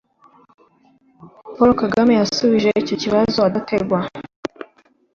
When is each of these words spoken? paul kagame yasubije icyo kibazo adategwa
paul 1.55 1.71
kagame 1.81 2.13
yasubije 2.19 2.69
icyo 2.81 2.95
kibazo 3.03 3.37
adategwa 3.47 3.99